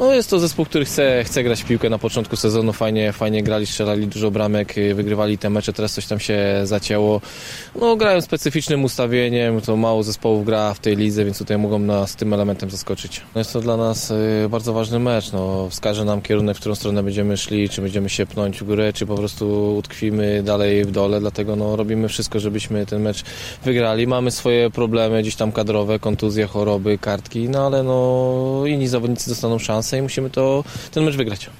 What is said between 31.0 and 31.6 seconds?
mecz wygrać.